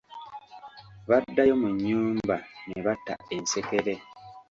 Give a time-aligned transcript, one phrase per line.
[1.09, 2.35] Baddayo mu nnyumba
[2.69, 3.93] ne batta ensekere.